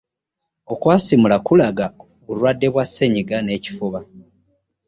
Okwasimula 0.73 1.37
kulanga 1.45 1.85
bulwadde 2.25 2.67
bwa 2.73 2.85
senyiga 2.93 3.37
n'ekifuba. 3.41 3.99